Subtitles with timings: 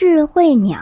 [0.00, 0.78] 智慧鸟。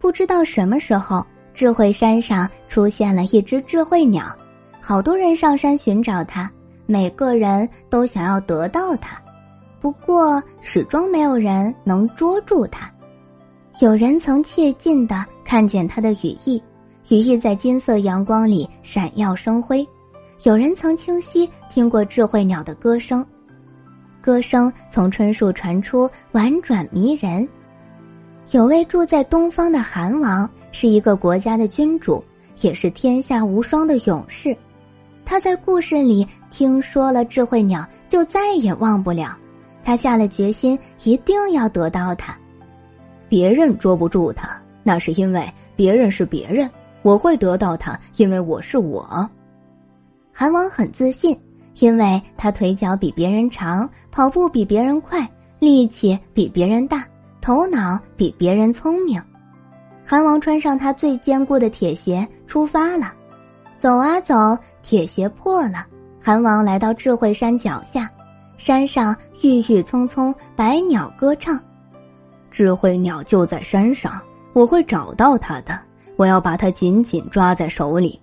[0.00, 4.36] 不知道什么时候，智慧山上出现了一只智慧鸟，
[4.80, 6.50] 好多人上山寻找它，
[6.84, 9.16] 每个人都想要得到它，
[9.78, 12.90] 不过始终没有人能捉住它。
[13.78, 16.60] 有人曾切近的看见它的羽翼，
[17.08, 19.86] 羽翼在金色阳光里闪耀生辉；
[20.42, 23.24] 有人曾清晰听过智慧鸟的歌声，
[24.20, 27.48] 歌声从春树传出，婉转迷人。
[28.50, 32.22] 有位住在东方的韩王，是一个国家的君主，
[32.60, 34.54] 也是天下无双的勇士。
[35.24, 39.36] 他在故事里听说了智慧鸟，就再也忘不了。
[39.82, 42.36] 他下了决心，一定要得到它。
[43.28, 46.68] 别人捉不住它，那是因为别人是别人；
[47.02, 49.28] 我会得到它，因为我是我。
[50.32, 51.38] 韩王很自信，
[51.78, 55.26] 因为他腿脚比别人长，跑步比别人快，
[55.58, 57.06] 力气比别人大。
[57.42, 59.20] 头脑比别人聪明，
[60.06, 63.12] 韩王穿上他最坚固的铁鞋出发了。
[63.78, 65.84] 走啊走，铁鞋破了。
[66.20, 68.08] 韩王来到智慧山脚下，
[68.56, 71.60] 山上郁郁葱葱，百鸟歌唱。
[72.48, 74.20] 智慧鸟就在山上，
[74.52, 75.76] 我会找到它的。
[76.14, 78.20] 我要把它紧紧抓在手里。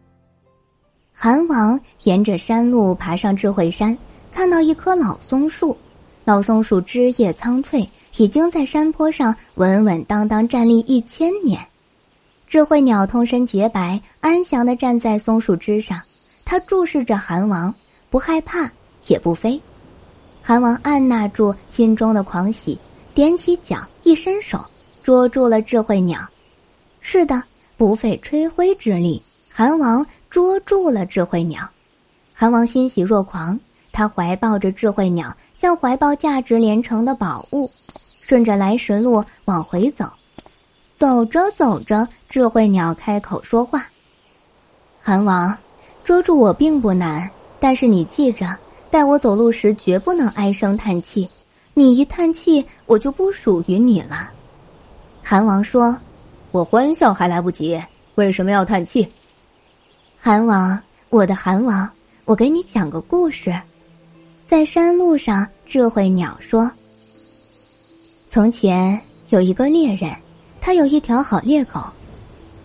[1.11, 3.98] 韩王沿着山路爬上智慧山，
[4.31, 5.76] 看到一棵老松树。
[6.23, 11.66] 老松树枝叶苍翠，已经在山坡上稳稳当当站立一千年。
[12.48, 16.02] 智慧鸟通身洁白，安详地站在松树枝上。
[16.46, 17.74] 它注视着韩王，
[18.10, 18.72] 不害怕，
[19.08, 19.62] 也不飞。
[20.42, 22.80] 韩王按捺住心中的狂喜，
[23.14, 24.66] 踮起脚，一伸手，
[25.04, 26.28] 捉住了智慧鸟。
[27.02, 27.44] 是的，
[27.78, 31.70] 不费吹灰之力，韩王捉住了智慧鸟。
[32.34, 33.60] 韩王欣喜若狂。
[33.92, 37.70] 他怀抱着智慧鸟，像怀抱价值连城的宝物，
[38.22, 40.10] 顺着来时路往回走。
[40.96, 43.86] 走着走着，智慧鸟开口说话
[45.04, 45.58] ：“韩王，
[46.02, 47.30] 捉住我并不难，
[47.60, 48.56] 但是你记着，
[48.89, 51.30] 带我走路时绝不能唉声叹气。
[51.73, 54.32] 你一叹气，我就不属于你了。”
[55.22, 55.94] 韩王说
[56.52, 57.78] ：“我欢笑还来不及，
[58.16, 59.06] 为什么要叹气？”
[60.17, 61.89] 韩王，我的韩王，
[62.23, 63.54] 我给你讲个故事。
[64.45, 66.70] 在山路上，智慧鸟说
[68.28, 69.00] ：“从前
[69.30, 70.12] 有一个猎人，
[70.60, 71.80] 他有一条好猎狗。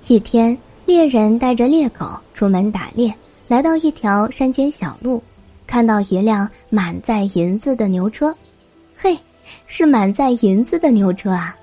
[0.08, 0.56] 一天，
[0.86, 3.14] 猎人带着猎狗出门打猎，
[3.46, 5.22] 来到一条山间小路，
[5.66, 8.34] 看到一辆满载银子的牛车。
[8.96, 9.14] 嘿，
[9.66, 11.54] 是满载银子的牛车啊！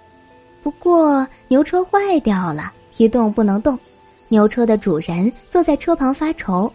[0.62, 3.76] 不过牛车坏掉了，一动不能动。
[4.30, 6.72] 牛车的主人坐在车旁发愁。”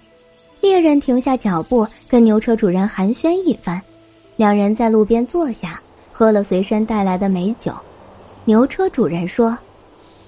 [0.60, 3.80] 猎人停下脚步，跟牛车主人寒暄一番。
[4.36, 5.80] 两人在路边坐下，
[6.12, 7.72] 喝了随身带来的美酒。
[8.44, 9.56] 牛车主人说：“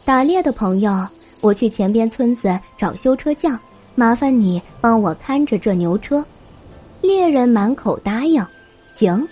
[0.04, 1.06] 打猎的朋友，
[1.40, 3.58] 我去前边村子找修车匠，
[3.94, 6.24] 麻烦你帮我看着这牛车。”
[7.00, 8.44] 猎人满口答应
[8.88, 9.26] ：“行。”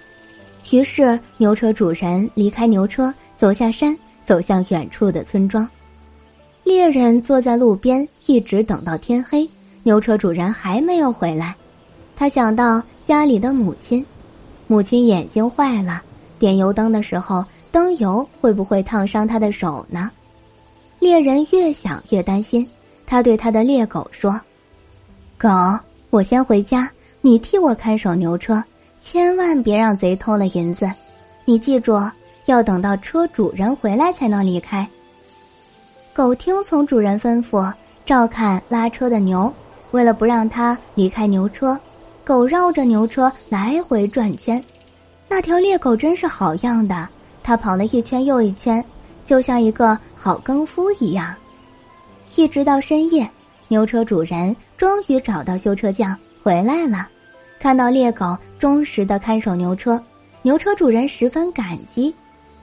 [0.70, 5.69] 于是牛车主人离开牛车，走下山，走向远处的村庄。
[6.64, 9.48] 猎人坐在路边，一直等到天黑。
[9.84, 11.54] 牛车主人还没有回来，
[12.16, 14.04] 他想到家里的母亲，
[14.66, 16.03] 母亲眼睛坏了，
[16.38, 20.10] 点油灯的时候灯油会不会烫伤他的手呢？
[20.99, 22.69] 猎人越想越担心，
[23.06, 24.41] 他对他的猎狗说
[25.38, 25.49] ：“狗，
[26.10, 26.91] 我先回家，
[27.21, 28.62] 你替我看守牛车，
[29.03, 30.91] 千万别让贼偷了银子。
[31.44, 32.10] 你记住，
[32.47, 34.88] 要等到车主人回来才能离开。”
[36.12, 37.72] 狗听从主人吩咐，
[38.05, 39.53] 照看拉车的牛。
[39.93, 41.78] 为了不让它离开牛车，
[42.26, 44.60] 狗绕着牛车来回转圈。
[45.28, 47.09] 那条猎狗真是好样的，
[47.41, 48.84] 它跑了一圈又一圈，
[49.25, 51.32] 就像一个好耕夫一样。
[52.34, 53.31] 一直到深夜，
[53.69, 57.06] 牛车主人终于找到修车匠回来了。
[57.60, 60.03] 看到猎狗忠实的看守牛车，
[60.43, 62.12] 牛车主人十分感激，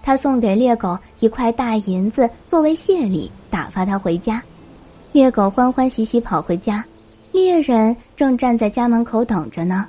[0.01, 4.43] 他送给猎狗一块大银子作为谢礼，打发它回家。
[5.13, 6.83] 猎狗欢欢喜喜跑回家。
[7.33, 9.87] 猎人正站在家门口等着呢，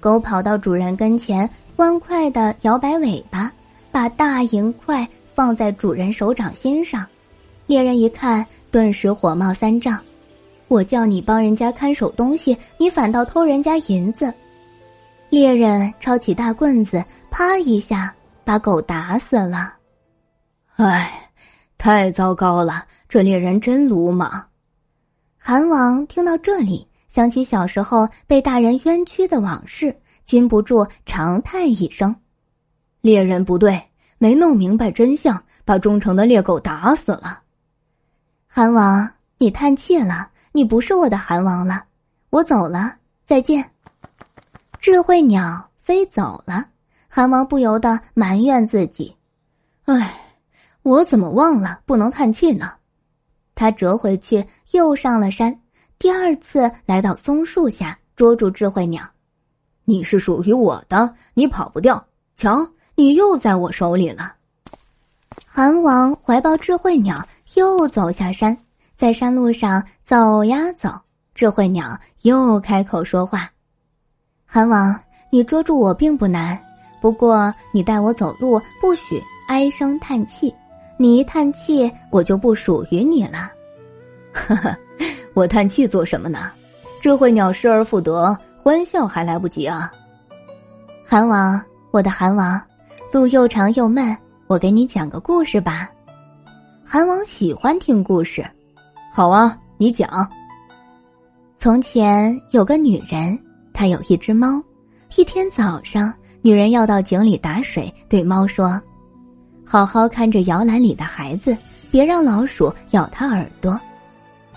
[0.00, 3.52] 狗跑到主人跟前，欢快的摇摆尾巴，
[3.92, 7.06] 把大银块放在主人手掌心上。
[7.66, 10.00] 猎人一看，顿时火冒三丈
[10.68, 14.32] ：“我叫你帮人家看守东西，你反倒偷人家银子！”
[15.28, 18.14] 猎人抄起大棍子，啪一下
[18.44, 19.74] 把狗打死了。
[20.76, 21.30] 唉，
[21.76, 24.46] 太糟糕了，这猎人真鲁莽。
[25.48, 32.16] 韩王听到这里，想起小时候被大人冤屈的往事，禁不住长叹一声
[33.00, 33.80] ：“猎人不对，
[34.18, 37.42] 没弄明白真相，把忠诚的猎狗打死了。
[38.48, 39.08] 韩王，
[39.38, 41.84] 你叹气了，你不是我的韩王了，
[42.30, 43.70] 我走了，再见。
[44.80, 46.66] 智慧鸟飞走了，
[47.06, 49.14] 韩王不由得埋怨自己
[49.86, 50.12] ：“唉，
[50.82, 52.72] 我怎么忘了不能叹气呢？”
[53.56, 55.60] 他折回去，又上了山，
[55.98, 59.02] 第二次来到松树下，捉住智慧鸟
[59.84, 62.06] ：“你是属于我的，你跑不掉。
[62.36, 62.64] 瞧，
[62.94, 64.34] 你又在我手里了。”
[65.44, 67.26] 韩王怀抱智慧鸟。
[67.54, 68.54] 又走下山，
[68.96, 70.90] 在山路上走呀走，
[71.34, 73.50] 智慧鸟又开口说话
[74.44, 75.00] ：“韩王，
[75.30, 76.60] 你捉住我并不难，
[77.00, 80.54] 不过你带我走路不许唉声叹气，
[80.98, 83.50] 你一叹气，我就不属于你了。”
[84.32, 84.76] 呵呵，
[85.34, 86.50] 我叹气做什么呢？
[87.00, 89.92] 智慧鸟失而复得，欢笑还来不及啊！
[91.04, 92.60] 韩王，我的韩王，
[93.12, 94.16] 路又长又闷，
[94.46, 95.88] 我给你讲个故事吧。
[96.84, 98.44] 韩王喜欢听故事，
[99.12, 100.28] 好啊，你讲。
[101.56, 103.38] 从前有个女人，
[103.72, 104.62] 她有一只猫。
[105.16, 106.12] 一天早上，
[106.42, 108.80] 女人要到井里打水，对猫说
[109.66, 111.56] ：“好好看着摇篮里的孩子，
[111.90, 113.78] 别让老鼠咬它耳朵。”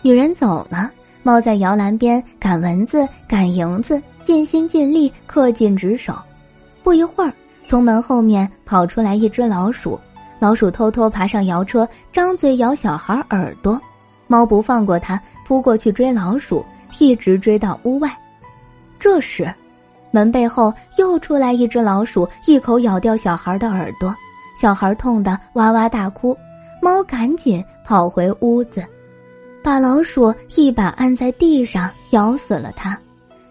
[0.02, 0.90] 女人走了，
[1.24, 6.14] 猫在摇篮边赶蚊子、赶蝇子，尽心尽力，恪尽职守。
[6.84, 7.34] 不一会儿，
[7.68, 10.00] 从门后面跑出来一只老鼠。
[10.40, 13.78] 老鼠偷偷爬上摇车，张嘴咬小孩耳朵。
[14.28, 16.66] 猫不放过它，扑过去追老鼠，
[17.00, 18.10] 一直追到屋外。
[18.98, 19.54] 这时，
[20.12, 24.16] 门背后又出来一只老鼠，一口咬掉小孩的耳朵。
[24.60, 26.38] 小孩痛得哇哇大哭。
[26.82, 28.86] 猫赶紧跑回屋子，
[29.64, 33.00] 把老鼠一把按在地上，咬死了它。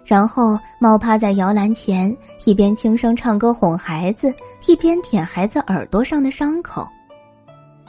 [0.05, 2.15] 然后，猫趴在摇篮前，
[2.45, 4.35] 一边轻声唱歌哄孩子，
[4.67, 6.87] 一边舔孩子耳朵上的伤口。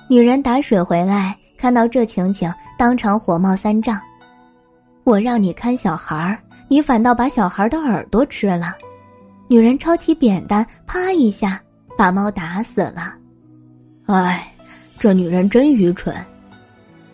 [0.09, 3.99] 女人打水回来，看到这情景，当场火冒三丈
[5.03, 6.39] ：“我让你看小孩儿，
[6.69, 8.75] 你反倒把小孩的耳朵吃了！”
[9.47, 11.61] 女人抄起扁担，啪一下
[11.99, 13.13] 把猫打死了。
[14.05, 14.55] 唉，
[14.97, 16.15] 这女人真愚蠢。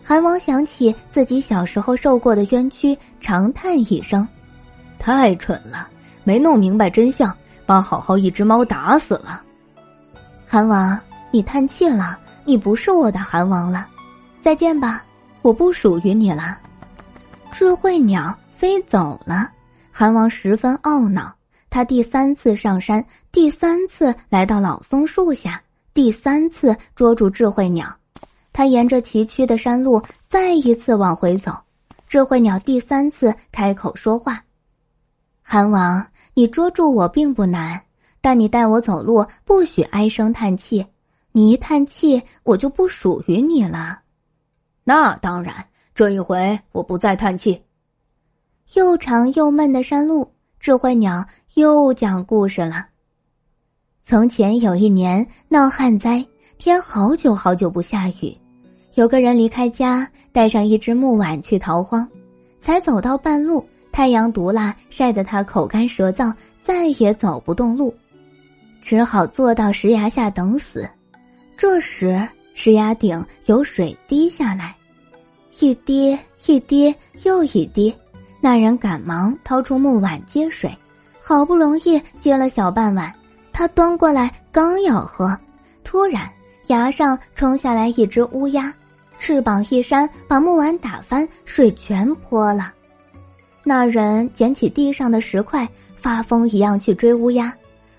[0.00, 4.24] 韩王想起自己小时候受过的冤屈，长叹一声。
[4.96, 5.88] 太蠢了，
[6.22, 7.36] 没弄明白真相，
[7.66, 9.42] 把好好一只猫打死了。
[10.46, 10.96] 韩王，
[11.32, 13.88] 你叹气了，你不是我的韩王了，
[14.40, 15.02] 再见吧，
[15.42, 16.56] 我不属于你了。
[17.50, 19.50] 智慧鸟飞走了，
[19.90, 21.35] 韩王十分懊恼。
[21.76, 25.62] 他第三次上山，第三次来到老松树下，
[25.92, 27.94] 第三次捉住智慧鸟。
[28.50, 31.54] 他沿着崎岖的山路再一次往回走，
[32.08, 34.42] 智慧鸟第三次开口说话。
[35.42, 37.78] 韩王，你捉住我并不难，
[38.22, 40.86] 但你带我走路不许唉声叹气，
[41.32, 43.98] 你一叹气，我就不属于你了。
[44.82, 45.54] 那当然，
[45.94, 47.62] 这一回我不再叹气。
[48.72, 51.22] 又长又闷的山路，智慧鸟
[51.56, 52.88] 又讲故事了。
[54.04, 56.26] 从前有一年闹旱灾，
[56.58, 58.36] 天好久好久不下雨，
[58.92, 62.06] 有个人离开家，带上一只木碗去逃荒，
[62.60, 63.66] 才走到半路。
[63.90, 66.30] 太阳毒辣，晒得他口干舌燥，
[66.60, 67.94] 再也走不动路，
[68.82, 70.86] 只好坐到石崖下等死。
[71.56, 74.76] 这时，石崖顶有水滴下来，
[75.60, 77.94] 一滴一滴又一滴。
[78.42, 80.70] 那人赶忙掏出木碗接水，
[81.28, 83.12] 好不容易接了小半碗，
[83.52, 85.36] 他端过来刚要喝，
[85.82, 86.30] 突然
[86.68, 88.72] 崖上冲下来一只乌鸦，
[89.18, 92.72] 翅膀一扇，把木碗打翻，水全泼了。
[93.64, 97.52] 那人捡起地上的石块，发疯一样去追乌鸦。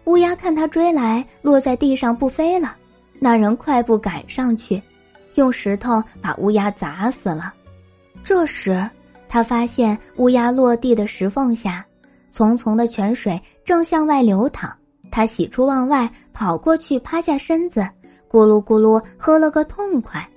[0.05, 2.77] 乌鸦看他追来，落在地上不飞了。
[3.19, 4.81] 那人快步赶上去，
[5.35, 7.53] 用石头把乌鸦砸死了。
[8.23, 8.89] 这时，
[9.27, 11.85] 他发现乌鸦落地的石缝下，
[12.35, 14.75] 淙淙的泉水正向外流淌。
[15.11, 17.81] 他喜出望外，跑过去趴下身子，
[18.29, 20.27] 咕噜咕噜喝了个痛快。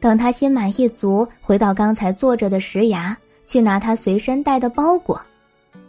[0.00, 3.16] 等他心满意足，回到刚才坐着的石崖。
[3.46, 5.18] 去拿他随身带的包裹，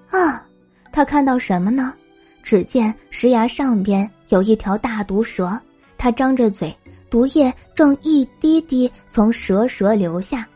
[0.10, 0.48] 啊！
[0.94, 1.94] 他看到什么呢？
[2.42, 5.60] 只见石崖上边有一条大毒蛇，
[5.98, 6.74] 它张着嘴，
[7.10, 10.48] 毒液正一滴滴从蛇舌流下。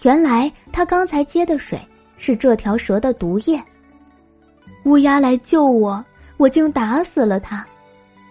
[0.00, 1.78] 原来他刚才接的水
[2.16, 3.62] 是这条蛇的毒液。
[4.84, 6.04] 乌鸦来救我，
[6.36, 7.66] 我竟打死了它。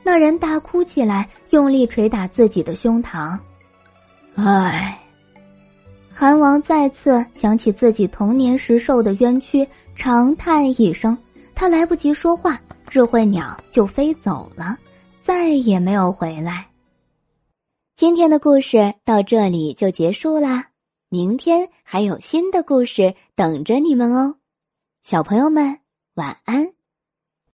[0.03, 3.37] 那人大哭起来，用力捶打自己的胸膛，
[4.35, 4.99] 唉。
[6.11, 11.17] 韩王再次想起自己童年时受的冤屈，长叹一声。
[11.55, 14.77] 他来不及说话，智慧鸟就飞走了，
[15.21, 16.65] 再也没有回来。
[17.95, 20.67] 今天的故事到这里就结束啦，
[21.09, 24.35] 明天还有新的故事等着你们哦，
[25.03, 25.79] 小朋友们
[26.19, 26.78] 晚安。